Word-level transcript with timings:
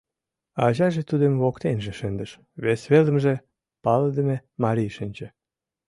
Ачаже 0.65 1.01
тудым 1.09 1.33
воктенже 1.41 1.91
шындыш, 1.99 2.31
вес 2.63 2.81
велымже 2.91 3.35
палыдыме 3.83 4.37
марий 4.63 4.91
шинче. 4.97 5.27